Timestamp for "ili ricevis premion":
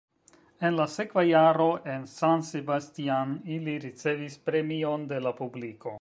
3.59-5.05